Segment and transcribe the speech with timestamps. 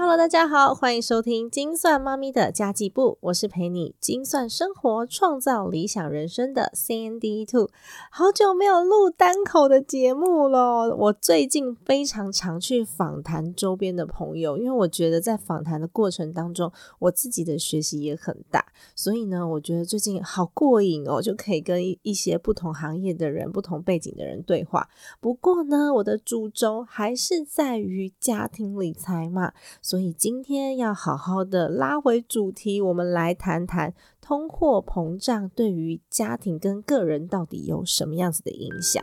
[0.00, 7.68] Hello，大家好，欢迎收听精算妈咪的家计部，我是陪你精算生活、创造理想人生的 Sandy Two。
[8.08, 24.88] 好久没有录单口的节目了，我最近非常常去访谈周边的朋友，因为我觉得在访谈的过程当中，我自己的学习也很大，所以呢，我觉得最近好过瘾哦，就可以跟一些不同行业的人、不同背景的人对话。
[25.18, 29.52] 不过呢，我的主轴还是在于家庭理财嘛。
[29.88, 39.02] 所以今天要好好的拉回主题，我们来谈谈通货膨胀对于家庭跟个人到底有什么样子的影响。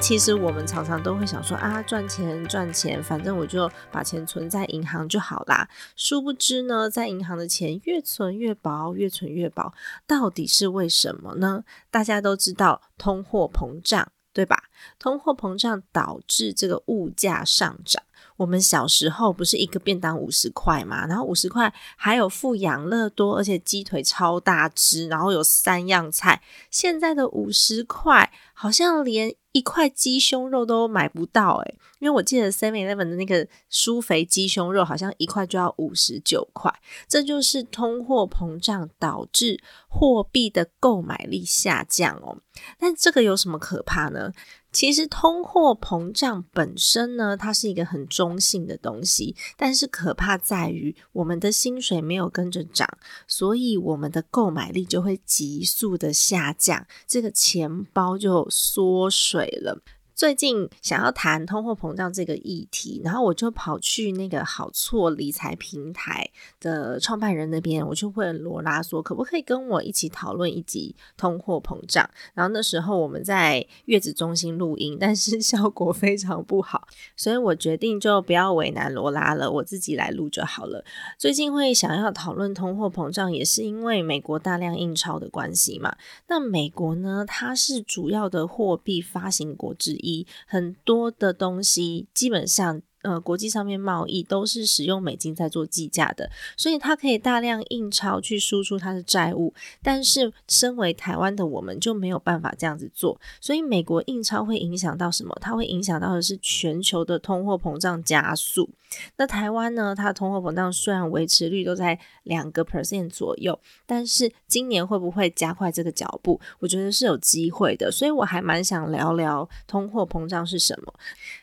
[0.00, 5.68] 其实我们常常都会想说啊，赚钱赚钱，反正我就把钱存在银行就好啦。
[5.94, 9.72] 殊不知呢，在银行的钱越存越薄，越存越薄，
[10.06, 11.62] 到底是为什么呢？
[11.90, 14.64] 大家都知道通货膨胀，对吧？
[14.98, 18.02] 通货膨胀导致这个物价上涨。
[18.36, 26.42] 我们小时候不是一个便当五十块嘛，然后五十块还有富养乐多，而且鸡腿超大只，然后有三样菜。
[26.70, 29.34] 现在的五十块好像连。
[29.52, 36.72] 一块鸡胸肉都买不到诶，因为我记得 Seven Eleven 的那个酥肥鸡胸肉好像一块就要五十九块，
[37.06, 42.38] 这就是通货膨胀导致货币的购买力下降哦。
[42.78, 44.32] 但这个有什么可怕呢？
[44.72, 52.88] 其实通货膨胀本身呢，它是一个很中性的东西，但是可怕在于我们的薪水没有跟着涨，
[53.28, 59.82] 所以我们的购买力就会急速的下降，这个钱包就缩水了。
[60.14, 66.30] 最近想要谈通货膨胀这个议题，然后我就跑去那个好错理财平台
[66.60, 72.08] 的创办人那边，我就问罗拉说，可不可以跟我一起讨论一集通货膨胀？
[72.34, 76.86] 然后那时候我们在月子中心录音，但是 效果非常不好，
[77.16, 80.84] 所以我决定就不要为难罗拉了，我自己来录就好了。
[81.18, 85.96] 最近会想要讨论通货膨胀，也是因为美国大量印钞的关系嘛。
[86.28, 90.01] 那美国呢，它是主要的货币发行国之一。
[90.02, 92.82] 以很多的东西，基本上。
[93.02, 99.52] 呃，国际上面贸易都是使用美金在做计价的，所以它可以大量印钞去输出它的债务。
[99.82, 103.20] 但是，身为台湾的我们就没有办法这样子做。
[103.40, 105.36] 所以，美国印钞会影响到什么？
[105.40, 108.70] 它会影响到的是全球的通货膨胀加速。
[109.16, 109.94] 那台湾呢？
[109.94, 116.38] 它的通货膨胀虽然维持率都在两个 percent 左右，但是今年会不会加快这个脚步？
[116.58, 117.90] 我觉得是有机会的。
[117.90, 120.92] 所以我还蛮想聊聊通货膨胀是什么。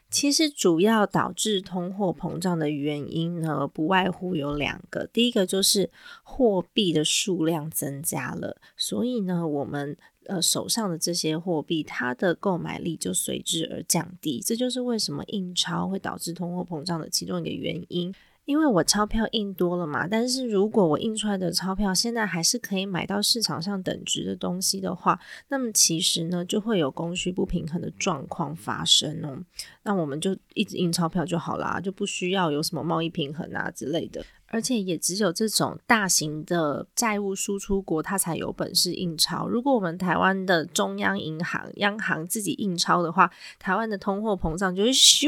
[0.09, 5.07] 其实主要导致通货膨胀的原因呢，不外乎有两个。
[5.07, 5.91] 第一个就是
[6.23, 14.41] 货币的数量增加了，所以呢，我们呃手上的这些货币，它的购买力就随之而降低。
[14.43, 18.13] 这就是为什么印钞会导致通货膨胀的其中一个原因。
[18.49, 29.37] 因为我钞票印多了嘛，但是如果我印出来的钞票现在还是可以买到市场上等值的东西的话，那么其实呢就会有供需不平衡的状况发生哦。
[29.83, 34.25] 那我们就一直印钞票就好啦，就不需要有什么贸易平衡啊之类的。
[34.49, 39.47] 而且也只有这种大型的债务输出国，它才有本事印钞。
[39.47, 43.29] 如果我们台湾的中央银行、央行自己印钞的话，
[43.59, 45.27] 台湾的通货膨胀就会咻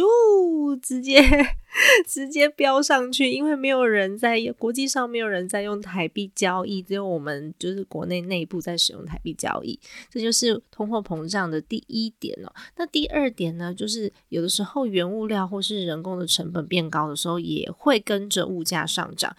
[0.81, 1.21] 直接
[2.07, 9.79] 直接飙上去，因为没有人在国际上没有人在用台币交易，只有我们就是国内内部在使用台币交易。
[10.09, 12.51] 这就是通货膨胀的第一点哦。
[12.75, 19.10] 那第二点呢，就是有的时候原物料或是人工的成本变高的时候，也会跟着物价上。
[19.15, 19.35] 涨，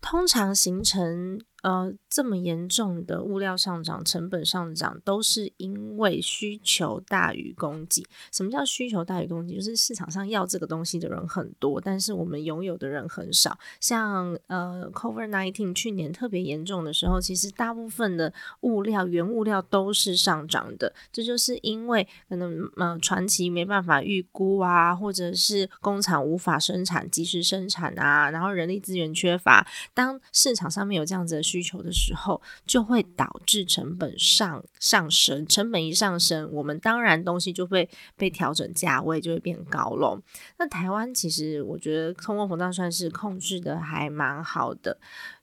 [0.00, 8.06] 通常形成呃，这么严重的物料上涨、成本上涨，都是因为需求大于供给。
[8.32, 9.56] 什么叫需求大于供给？
[9.56, 13.58] 就是市场上要这个东西的人很多，但是我们拥有的人很少。
[13.80, 20.94] 像呃，Covid nineteen 去年特别严重的时候，其实大部分的物料、原物料都是上涨的。
[21.12, 29.66] 这就是因为可能呃，传奇没办法预估啊，或者是工厂无法生产、及时生产啊，然后人力资源缺乏。
[29.92, 31.47] 当市场上面有这样子的。
[31.48, 35.46] 需求的时候，就会导致成本上上升。
[35.46, 40.20] 成本一上升，我们当然东西就会被调整价位，就会变高喽。
[40.58, 44.98] 那台湾其实我觉得通货膨胀算是控制的还蛮好的，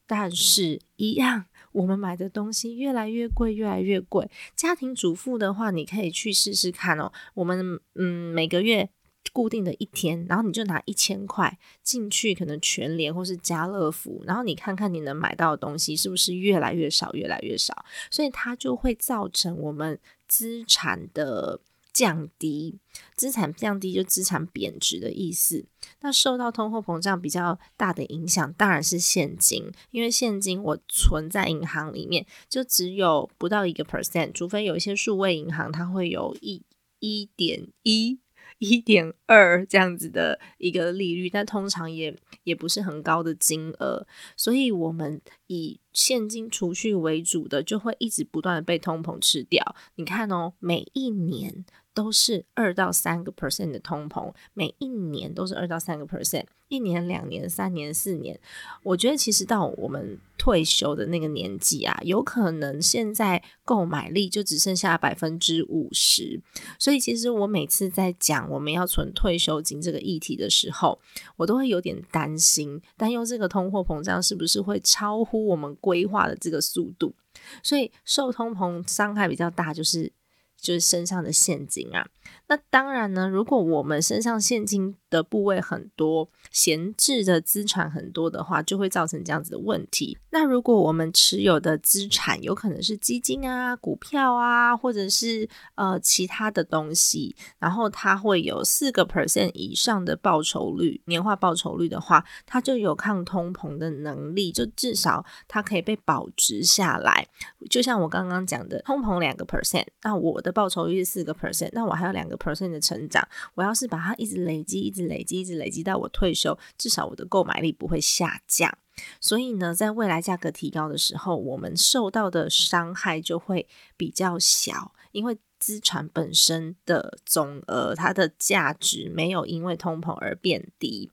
[0.05, 4.29] 但是一样，我们买的东西越来越贵，越来越贵。
[4.55, 7.11] 家庭主妇的话，你可以去试试看哦。
[7.33, 8.89] 我们嗯，每个月。
[9.35, 21.59] 固定的一天，然后你就拿一千块进去，可能全联或是家乐福，然后你看看你能买到的东西是不是越来越少，越来越少，所以它就会造成我们资产的
[21.91, 22.79] 降低，
[23.17, 25.65] 资产降低就资产贬值的意思。
[25.99, 36.63] 那受到通货膨胀比较大的影响，当然是现金，因为现金我存在银行里面就只有不到一个 percent，除非有一些数位银行，它会有一
[36.99, 38.19] 一点一。
[38.59, 49.75] 一点二这样子的一个利率，但通常也也不是很高的金额，所以我们以现金储蓄为主的，就会一直不断的被通膨吃掉。
[49.95, 51.65] 你看哦，每一年。
[51.95, 58.37] 都是二到三个 percent 的通膨，每一年都是二到三个 percent，一年、两年、三年、四年，
[58.83, 66.41] 我觉得其实到我们退休的那个年纪啊，有可能现在购买力就只剩下百分之五十。
[66.77, 70.99] 所以其实我每次在讲我们要存退休金这个议题的时候，
[71.37, 77.13] 我都会有点担心，担忧这个通货膨胀是不是会超乎我们规划的这个速度。
[77.61, 80.11] 所以受通膨伤害比较大，就是。
[80.57, 82.07] 就是身上的现金啊，
[82.47, 90.17] 那当然呢，如果我们身上现金的部位很多，闲置的资产很多的话，就会造成这样子的问题。
[90.31, 107.27] 那如果我们持有的资产有可能是基金啊、股票啊，或者是呃其他的东西，然后它会有四个 percent 以上的报酬率，年化报酬率的话，它就有抗通膨的能力，就至少它可以被保值下来。
[107.69, 113.25] 就像我刚刚讲的，通膨两个 percent，那我的报酬率是四个 percent，那我还有两个 percent 的成长。
[113.55, 118.77] 我要是把它一直累积，一直累积，一直累积到我退休，至少我的购买力不会下降。
[119.19, 123.67] 所以呢，在未来价格提高的时候，我们受到的伤害就会
[123.97, 125.37] 比较小，因为。
[125.57, 131.11] 资产本身的总额，它的价值没有因为通膨而变低。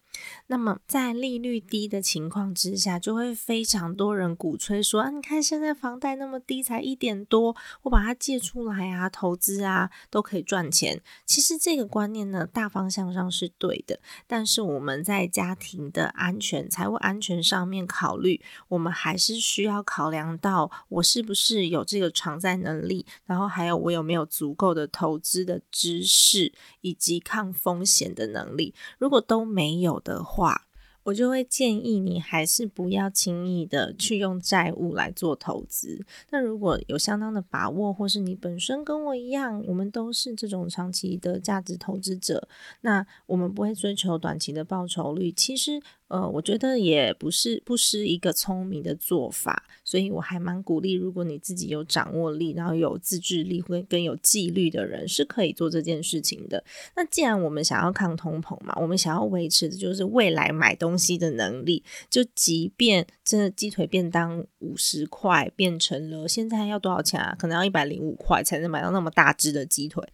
[0.49, 24.27] 那么，在利率低的情况之下，就会非常多人鼓吹说：“啊，你看现在房贷那么低，才一点多，我把它借出来啊，投资啊，都可以赚钱。”其实这个观念呢，大方向上是对的，但是我们在家庭的安全、财务安全上面考虑，我们还是需要考量到我是不是有这个偿债能力，然后还有我有没有。
[24.33, 30.67] 足够的投资的知识以及抗风险的能力，如果都没有的话。
[31.05, 36.07] 我就会建议你还是不要轻易的去用债务来做投资。
[36.31, 42.47] 那如果有相当的把握，或是你本身跟我一样，我们都是这种长期的价值投资者，
[42.83, 45.33] 那我们不会追求短期的报酬率。
[45.33, 49.65] 其实，呃，我觉得也不是不失一个聪明的做法。
[49.85, 56.63] 所以我还蛮鼓励，如果你自己有掌握力，然后有自制力，会更有纪律的人，是可以做这件事情的。
[56.95, 61.83] 那既然我们想要抗通膨嘛，我们想要维持的就是未来买东西的能力。
[62.09, 67.35] 就即便真的鸡腿便当五十块变成了现在要多少钱啊？
[67.39, 70.07] 可能要一百零五块才能买到那么大只的鸡腿。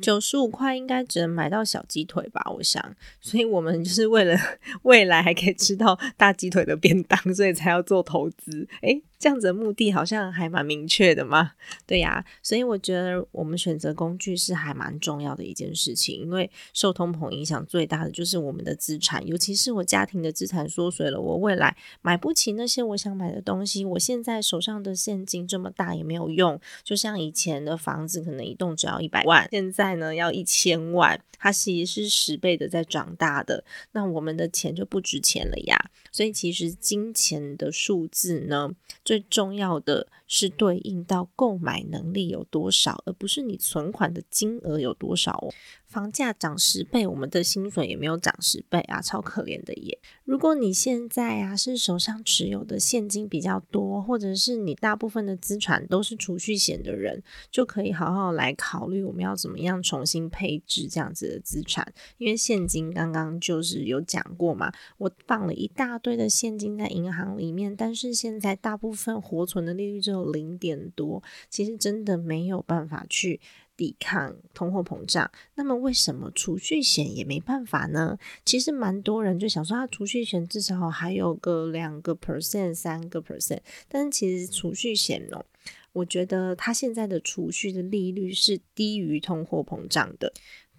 [0.00, 2.82] 九十五块应该只能买到小鸡腿吧，我想，
[3.20, 4.36] 所以我们就是为了
[4.82, 8.66] 未来还可以吃到大鸡腿的便当，所以才要做投资。
[8.82, 11.52] 诶，这样子的目的好像还蛮明确的嘛。
[11.86, 29.84] 对呀，所以我觉得我们选择工具是还蛮重要的一件事情，因为受通膨影响最大的就是我们的资产，尤其是我家庭的资产缩水了，我未来买不起那些我想买的东西，我现在手上的现金这么大也没有用，就像以前的房子可能一栋只要一百万，现在。
[29.84, 35.90] 在呢，要一千万，它其实是十倍的在长大的，那我们的钱就不值钱了呀。
[36.10, 38.70] 所以其实金钱的数字呢，
[39.04, 40.08] 最最重要的。
[40.36, 45.54] 是对应到购买能力有多少，而不是你存款的金额有多少哦。
[45.86, 49.96] 房价涨十倍，我们的薪水也没有涨十倍啊，超可怜的耶。
[50.24, 61.94] 如果你现在啊是手上持有的现金比较多，或者是你大部分的资产都是储蓄险的人，就可以好好来考虑我们要怎么样重新配置这样子的资产。
[62.18, 73.40] 因为现金刚刚就是有讲过嘛，我放了一大堆的现金在银行里面，但是现在大部分活存的利率只有零点多，其实真的没有办法去。
[73.76, 78.16] 抵抗通货膨胀，那么为什么储蓄险也没办法呢？
[78.44, 85.44] 其实蛮多人就想说，他储蓄险至少还有个两个 percent、三个 percent，但是其实储蓄险哦，
[85.92, 90.32] 我觉得它现在的储蓄的利率是低于通货膨胀的。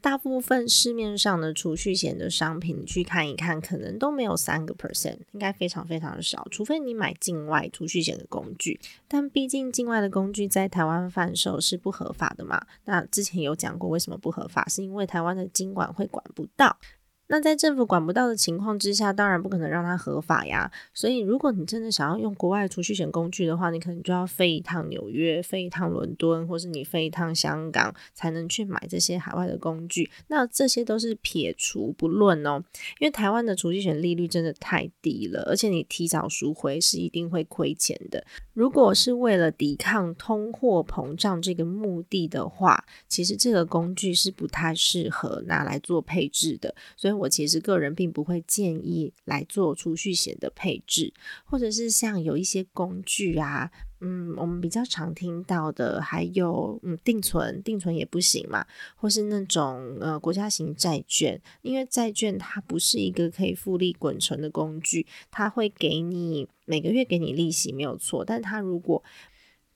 [0.05, 6.47] 大部分市面上的储蓄险的商品，你去看一看，可能都没有三个 percent，应该非常非常的少。
[6.51, 12.63] 除非你买境外储蓄险的工具，但毕竟境外的工具在台湾贩售是不合法的嘛。
[12.83, 14.63] 那之前有讲过，为什么不合法？
[14.69, 16.77] 是因为台湾的经管会管不到。
[17.27, 20.71] 那在政府管不到的情况之下，当然不可能让它合法呀。
[20.93, 30.07] 所以，如果你真的想要用国外储蓄险工具的话，你可能就要飞一趟纽约，飞一趟伦敦，或是你飞一趟香港，才能去买这些海外的工具。
[30.27, 32.63] 那这些都是撇除不论哦，
[32.99, 38.23] 因为台湾的储蓄险利率真的太低了，而且你提早赎回是一定会亏钱的。
[38.53, 46.75] 如果是为了抵抗通货膨胀这个目的的话，其实这个工具是不太适合拿来做配置的。
[46.95, 47.14] 所以。
[47.19, 51.13] 我其实个人并不会建议来做储蓄险的配置，
[51.45, 69.03] 或者是像有一些工具啊，嗯，我们比较常听到的，还有嗯定存，定存也不行嘛，或是那种呃国家型债券，因为债券它不是一个可以复利滚存的工具，它会给你每个月给你利息没有错，但它如果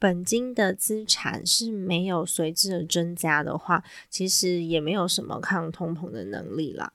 [0.02, 6.94] 本金的资产是没有随之而增加的话，其实也没有什么抗通膨的能力啦。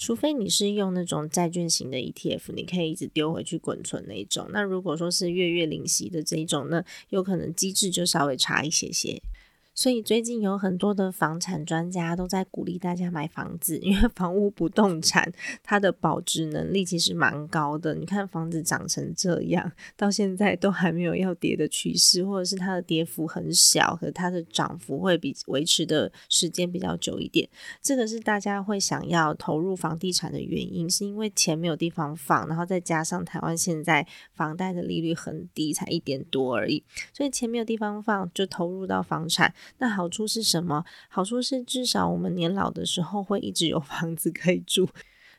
[0.00, 4.48] 除非你是用那种债券型的 ETF，你可以一直丢回去滚存那一种。
[4.50, 9.20] 那如果说是月月领息的这一种，那有可能机制就稍微差一些些。
[9.80, 15.32] 所以最近有很多的房产专家都在鼓励大家买房子，因为房屋不动产
[15.62, 17.94] 它的保值能力其实蛮高的。
[17.94, 27.48] 你看房子涨成这样，到现在都还没有要跌的趋势，或者是它的跌幅很小，和它的涨幅会比维持的时间比较久一点。
[27.80, 36.84] 这个是大家会想要投入房地产的原因，是因为钱没有地方放，然后再加上台湾现在房贷的利率很低，才一点多而已，
[37.14, 39.54] 所以钱没有地方放，就投入到房产。
[39.78, 40.84] 那好处是什么？
[41.08, 44.88] 好处是至少我们年老的时候会一直有房子可以住。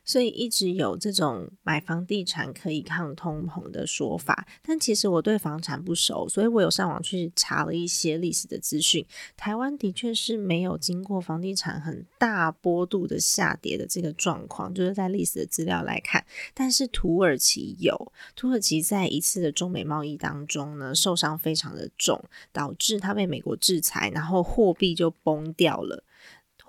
[0.03, 9.05] 所以一直有这种买房地产可以抗通膨的说法，但其实我对房产不熟，所以我有上网去查了一些历史的资讯。
[9.37, 16.25] 台湾的确是没有经过房地产很大波度的下跌的这个状况，就是在历史的资料来看。
[16.53, 26.03] 但是土耳其有，土耳其在一次的中美贸易当中呢，受伤非常的重，导致它被美国制裁，然后货币就崩掉了。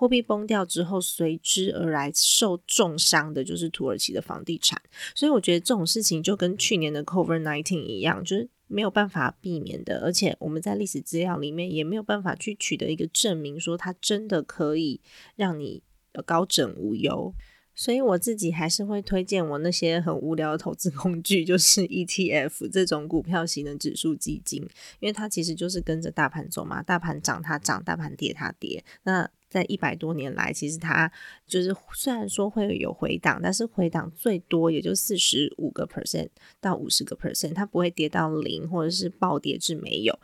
[0.03, 4.81] 货币崩掉之后，随之而来受重伤的就是土耳其的房地产。
[5.15, 10.01] 所以我觉得这种事情就跟去年的 Covid nineteen 一样，就是没有办法避免的。
[10.01, 14.99] 而且我们在历史资料里面也没有办法去取得一个证明，说它真的可以
[15.37, 15.81] 让你
[16.25, 17.33] 高枕无忧。
[17.75, 24.61] 所以我自己还是会推荐我那些很无聊的投资工具，就是 ETF 这种股票型的指数基金，
[24.99, 28.83] 因为它其实就是跟着大盘走嘛，大盘涨它涨，大盘跌它跌。
[29.03, 31.11] 那在一百多年来，其实它
[31.45, 40.19] 就是虽然说会有回档，但是回档最多也就四十五个 percent 到五十个 percent，它不会跌到零或者是暴跌至没有。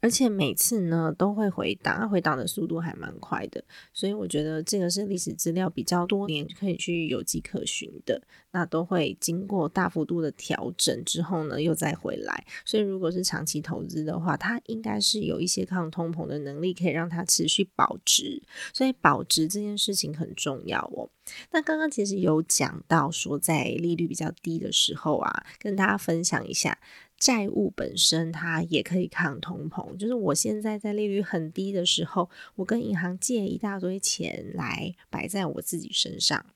[0.00, 8.22] 而且每次呢都会回档，回档的速度还蛮快的，所以我觉得这个是历史资料比较多年可以去有迹可循的。
[8.52, 12.44] 那都会经过大幅度的调整之后呢，又再回来。
[12.64, 18.42] 所以如果是长期投资的话，它应该是有一些抗通膨的能力，可以让它持续保值。
[18.72, 21.08] 所以保值这件事情很重要哦。
[21.52, 26.76] 那刚刚其实有讲到说，在利率比较低的时候啊，跟大家分享一下。
[27.20, 36.46] 债务本身它也可以抗通膨，就是我现在在利率很低的时候，我跟银行借一大堆钱来摆在我自己身上。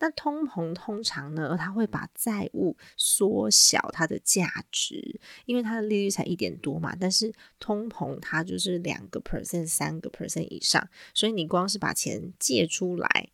[0.00, 13.28] 那通膨通常呢，它会把债务缩小它的价值，因为它的利率才一点多嘛，但是通膨它就是两个 percent、三个 percent 以上，所以你光是把钱借出来。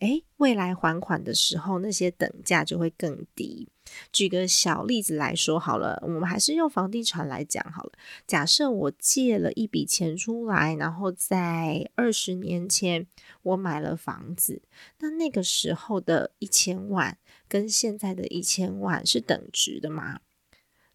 [0.00, 3.68] 诶，未来还款的时候那些等价就会更低。
[4.12, 7.92] 举个小例子来说好了，我们还是用房地产来讲好了。
[8.26, 13.06] 假设我借了一笔钱出来，然后在二十年前
[13.42, 14.62] 我买了房子，
[15.00, 20.20] 那那个时候的一千万跟现在的一千万是等值的吗？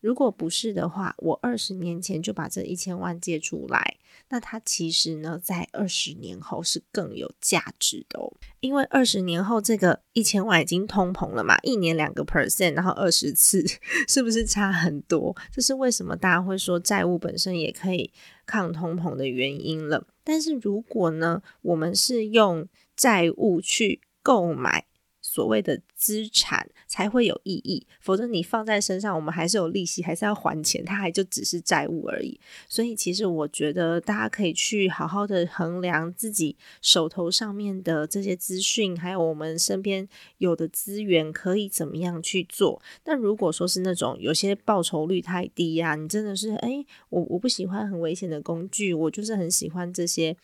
[0.05, 3.97] 如果不是的话，我二十年前就把这一千万借出来，
[4.29, 8.31] 那它其实呢，在二十年后是更有价值的哦。
[8.59, 13.65] 因为二十年后这个一千万已经通膨了嘛，一年两个 percent，然后二十次，
[14.07, 15.35] 是不是差很多？
[15.51, 18.13] 这是为什么大家会说债务本身也可以
[18.45, 20.05] 抗通膨的原因了。
[20.23, 24.85] 但是如果呢，我们是用债务去购买。
[25.27, 32.39] 所谓的资产才会有意义，否则你放在身上，我们还是有利息，还是要还钱，它还就只是债务而已。
[32.67, 42.81] 所以，其实我觉得大家可以去好好的衡量自己手头上面的这些资讯，还有我们身边有的资源，可以怎么样去做。
[43.03, 50.35] 但如果说是那种有些报酬率太低呀，你真的是哎，我我不喜欢很危险的工具，我就是很喜欢这些。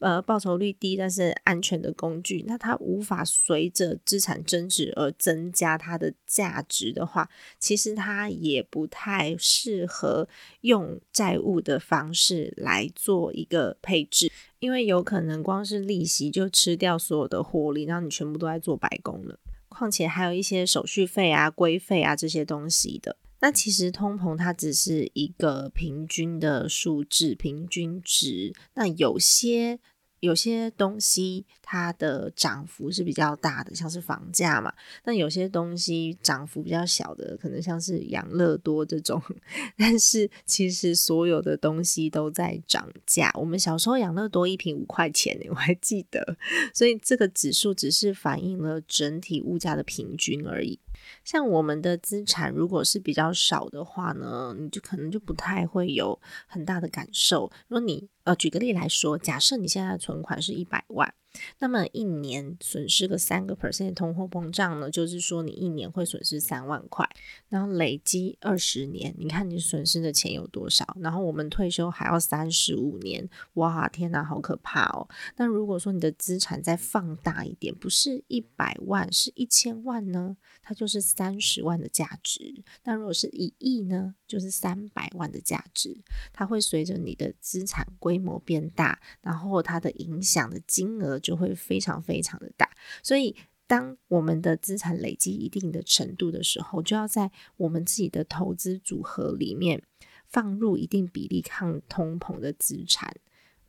[0.00, 7.28] 呃，报酬率低但是安全的工具，那它无法随着资产增值而增加它的价值的话，
[7.58, 10.26] 其实它也不太适合
[10.62, 19.38] 用债务的方式来做一个配置，因为有可能光是利息就吃掉所有的获利，然后你全部都在做白工了。
[19.68, 23.16] 况且还有一些手续费啊、规费啊这些东西的。
[23.40, 29.80] 那其实通膨它只是一个平均的数字、平均值，那有些。
[30.20, 34.70] 有些东西它的涨幅是比较大的，像是房价嘛。
[35.04, 39.18] 那有些东西涨幅比较小的，可能像是养乐多这种。
[39.78, 43.32] 但是其实所有的东西都在涨价。
[43.34, 46.36] 我们小时候养乐多一瓶五块钱， 我还记得。
[46.74, 50.78] 所以这个指数只是反映了整体物价的平均而已。
[51.24, 57.50] 像我们的资产如果是比较少的话呢，你就可能就不太会有很大的感受。
[57.68, 61.12] 如果你呃举个例来说，假设你现在存款是一百万。
[61.60, 67.08] 那么一年损失个三个 percent 通货膨胀呢，就是说你一年会损失三万块，
[67.48, 70.84] 然后累积二十年，你看你损失的钱有多少？
[71.00, 75.08] 然后我们退休还要三十五年，哇，天哪，好可怕哦！
[75.36, 80.36] 那如果说你的资产再放大一点，不是一百万，是一千万呢？
[80.60, 82.64] 它就是三十万的价值。
[82.82, 85.96] 那如果是一亿呢，就是三百万的价值。
[86.32, 91.20] 它会随着你的资产规模变大，然后它的影响的金额。
[91.20, 92.68] 就会非常非常的大，
[93.02, 93.36] 所以
[93.66, 99.82] 当我们的资产累积一定的程度的时候，就要在我们自己的投资组合里面
[100.26, 103.14] 放入一定比例抗通膨的资产，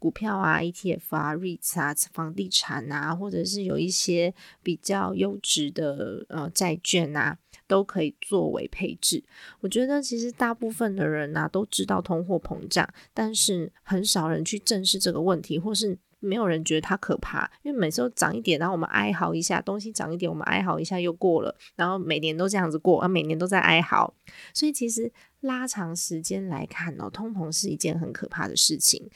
[0.02, 4.34] 股票啊、ETF 啊、REITs 啊、房地产啊，或者是有一些
[4.64, 7.38] 比较优质的呃债券啊，
[7.68, 9.24] 都可以作为配置。
[9.60, 16.00] 我觉得其实大部分的人呐都知道通货膨胀，但是很少人去正视这个问题，或是。
[16.24, 24.14] 没有人觉得它可怕，因为每次都涨一点，然后我们哀嚎一下，东西涨一点，我们哀嚎一下又过了，然后每年都这样子过，啊，每年都在哀嚎，
[24.54, 29.10] 所以其实拉长时间来看哦，通膨是一件很可怕的事情，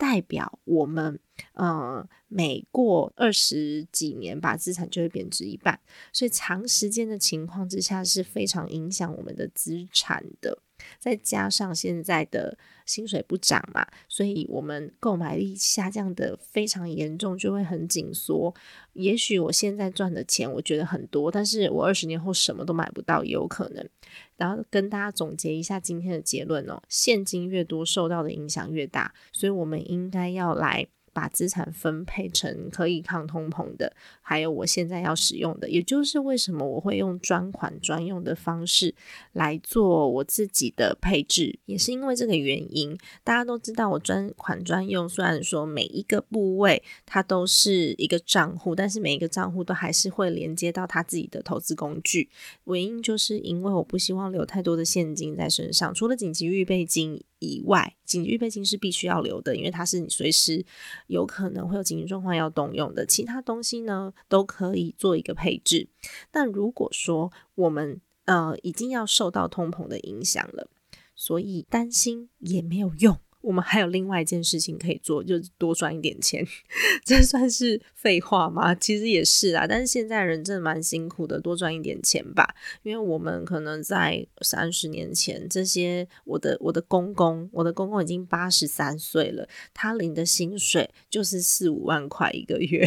[0.00, 1.20] 代表我们
[1.52, 5.78] 呃每过二十几年，把资产就会贬值一半，
[6.10, 10.62] 所以长时间的情况之下是非常影响我们的资产的。
[10.98, 18.54] 再加上现在的薪水不涨嘛，所以我们购买力下降的非常严重，就会很紧缩。
[18.94, 23.88] 也许我现在赚的钱我觉得很多，但是我二十年后什么都买不到也有可能。
[24.36, 30.86] 然后跟大家总结一下今天的结论哦：现金越多，受到的影响越大，所以我们应该要来。
[31.12, 38.94] 把资产分配成可以抗通膨的，还有我现在要使用的，也就是为什么我会用专款专用的方式
[39.32, 42.96] 来做我自己的配置，也是因为这个原因。
[43.24, 52.30] 大家都知道，我专款专用，虽然说每一个部位它都是一个账户，但是每一个账户都还是会连接到他自己的投资工具。
[52.64, 57.22] 原因就是因为我不希望留太多的现金在身上，除了紧急预备金。
[57.40, 60.64] 以外，紧急预备金是必须要留的，因为它是你随时
[61.08, 63.04] 有可能会有紧急状况要动用的。
[63.04, 65.88] 其他东西呢，都可以做一个配置。
[66.30, 70.68] 但如果说我们呃已经要受到通膨的影响了，
[71.16, 73.18] 所以担心也没有用。
[73.42, 76.46] 我们还有另外一件事情可以做，就是多赚一点钱。
[77.04, 78.74] 这算是废话吗？
[78.76, 79.66] 其实也是啊。
[79.66, 82.54] 但是现在人真的蛮辛苦的，多赚一点钱吧。
[82.82, 92.86] 因为我们可能在三十年前，这些我的我的公公，我的公公已经八十三岁了，他领的薪水就是四五万块一个月。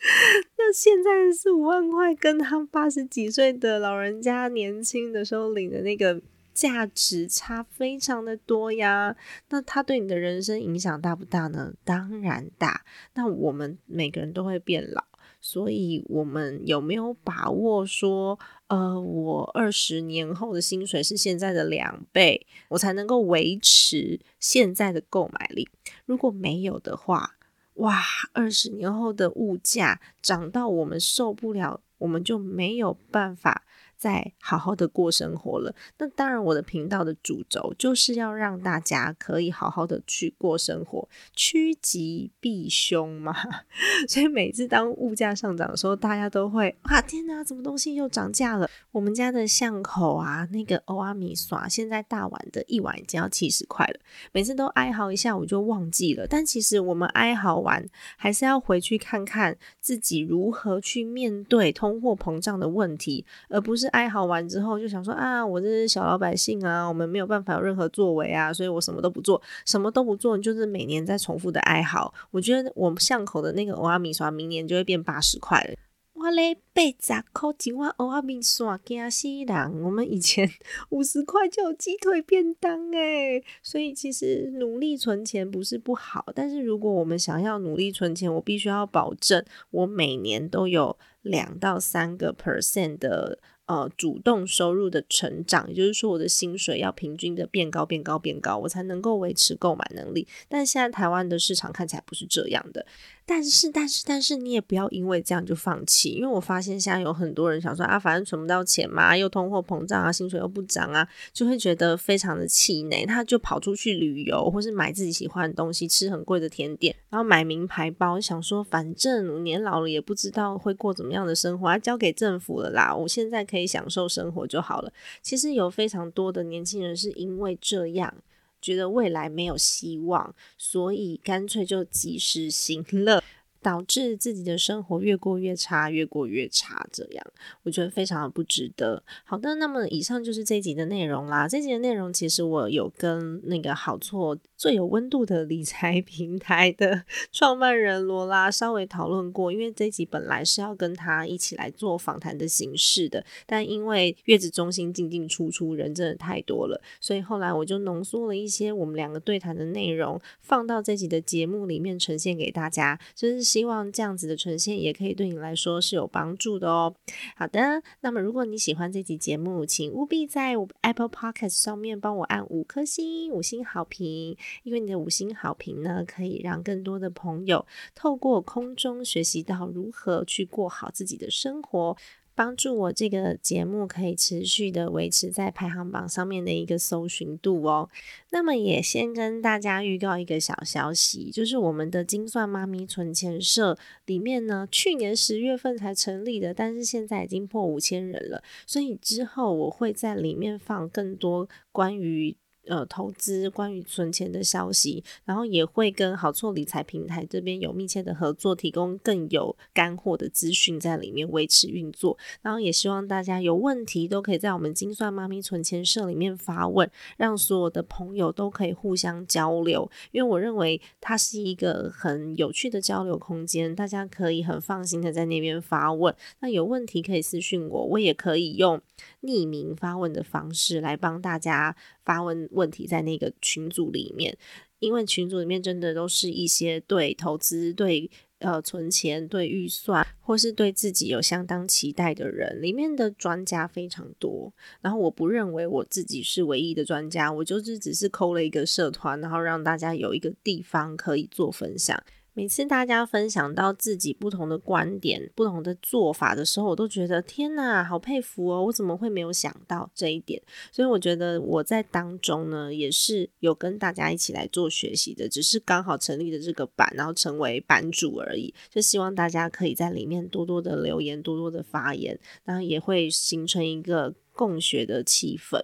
[0.56, 6.18] 那现在四五万块，跟他八十几岁的老人家年轻的时候领的那个
[6.60, 9.16] 价值差非常的多呀。
[9.48, 11.72] 那他对你的人生影响大不大呢？
[11.84, 12.84] 当然大。
[13.14, 15.04] 那我们每个人都会变老。
[15.42, 25.66] 所以，我们有没有把握说，呃，我二十年后的薪水是现在的两倍，我才能够维持现在的购买力？
[26.04, 27.36] 如果没有的话，
[27.76, 28.02] 哇，
[28.34, 33.64] 二十年后的物价涨到我们受不了，我们就没有办法。
[34.00, 35.74] 再好好的过生活了。
[35.98, 43.36] 那当然，我的频道的主轴就是要让大家可以好好的去过生活，趋吉避凶嘛。
[44.08, 48.66] 所以每次当物价上涨的时候，大家都会啊，天哪，什么东西又涨价了？
[48.90, 54.00] 我们家的巷口啊，那个欧阿米耍现在大碗的一碗已经要七十块了。
[54.32, 56.26] 每次都哀嚎一下，我就忘记了。
[56.26, 57.86] 但其实我们哀嚎完，
[58.16, 63.89] 还是要回去看看自己如何去面对通货膨胀的问题，而不是。
[63.90, 72.12] 哀嚎完之后，就想说啊，我这是小老百姓啊，我们没有办法有任何作为啊，所以我什么都不做，什么都不做，就是每年在重复的哀嚎。
[72.30, 75.74] 我觉得我们巷口的那个欧阿米刷，明年就会变八十块了。
[76.14, 79.82] 哇嘞，八十块几万欧阿米刷，惊死人！
[79.82, 80.46] 我们以前
[80.90, 93.38] 五十块就有鸡腿便当诶，所以其实努力存钱不是不好，但是如果我们想要努力存钱，我必须要保证我每年都有两到三个 percent 的。
[93.70, 100.26] 呃，主动收入的成长，也就是说，我的薪水要平均的变高、变高、变高，我才能够维持购买能力。
[100.48, 102.84] 但现在台湾的市场看起来不是这样的。
[103.32, 124.92] 但是，但是，但是，你也不要因为这样就放弃，因为我发现现在有很多人想说啊，反正存不到钱嘛，又通货膨胀啊，薪水又不涨啊，就会觉得非常的气馁，他就跑出去旅游，或是买自己喜欢的东西，吃很贵的甜点，然后买名牌包，想说反正年老了也不知道会过怎么样的生活，要交给政府了啦，我现在可以享受生活就好了。
[125.22, 128.12] 其实有非常多的年轻人是因为这样。
[128.60, 133.22] 觉得未来没有希望，所以干脆就及时行乐。
[133.62, 137.26] 导致自己的生活越过越差，越过越差，这样
[137.62, 139.02] 我觉得非常的不值得。
[139.24, 141.46] 好的，那么以上就是这集的内容啦。
[141.46, 163.49] 这集的内容其实我有跟那个好错最有温度的理财 平台的创办人罗拉稍微讨论过，因为这集本来是要跟他一起来做访谈的形式的，但因为月子中心进进出出人真的太多了，所以后来我就浓缩了一些我们两个对谈的内容，放到这集的节目里面呈现给大家，就是。
[163.50, 166.94] 希望这样子的呈现也可以对你来说是有帮助的哦。
[167.34, 174.36] 好的，那么如果你喜欢这集节目，请务必在 Apple Podcast 上面帮我按五颗星，五星好评。
[174.62, 181.96] 因为你的五星好评呢，可以让更多的朋友透过空中学习到如何去过好自己的生活。
[182.40, 187.90] 帮助我这个节目可以持续的维持在排行榜上面的一个搜寻度哦。
[188.30, 193.76] 那么也先跟大家预告一个小消息，就是我们的精算妈咪存钱社
[194.06, 202.34] 里面呢，去年十月份才成立的，但是现在已经破五千人了，所以之后我会在里面放更多关于。
[202.70, 212.16] 呃，投资关于存钱的消息，然后也会跟好错理财平台这边有密切的合作，提供更有干货的资讯在里面维持运作。
[212.42, 219.90] 然后也希望大家有问题都可以在我们精算妈咪存钱社里面发问，让所有的朋友都可以互相交流。
[220.12, 226.14] 因为我认为它是一个很有趣的交流空间，大家可以很放心的在那边发问。
[226.38, 228.80] 那有问题可以私信我，我也可以用
[229.22, 231.74] 匿名发问的方式来帮大家。
[232.10, 234.36] 发问问题在那个群组里面，
[234.80, 244.52] 因为群组里面真的都是一些对投资、对呃存钱、对预算，或是对自己有相当期待的人，里面的专家非常多。
[244.80, 252.02] 然后我不认为我自己是唯一的专家，我就是只是抠了一个社团，然后让大家有一个地方可以做分享。
[252.32, 258.64] 每次大家分享到自己不同的观点、不同的做法的时候，我都觉得天哪，好佩服哦！
[258.64, 260.40] 我怎么会没有想到这一点？
[260.70, 268.54] 所以我觉得我在当中呢，也是有跟大家一起来做学习的，只是刚好成立的这个版，然后成为版主而已。
[268.70, 274.14] 就希望大家可以在里面多多的留言，多多的发言，然后也会形成一个。
[274.40, 275.60] 共学的气氛。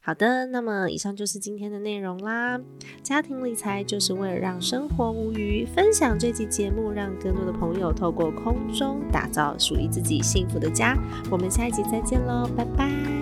[0.00, 2.60] 好的，那么以上就是今天的内容啦。
[3.02, 10.96] 家庭理财就是为了让生活无余，分享这期节目，让更多的朋友透过空中打造属于自己幸福的家。
[11.28, 13.19] 我们下一集再见喽，拜拜。